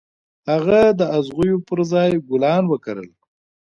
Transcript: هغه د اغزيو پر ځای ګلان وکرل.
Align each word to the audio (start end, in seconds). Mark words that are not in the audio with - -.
هغه 0.49 0.81
د 0.99 1.01
اغزيو 1.17 1.57
پر 1.67 1.79
ځای 1.91 2.11
ګلان 2.29 2.63
وکرل. 2.67 3.09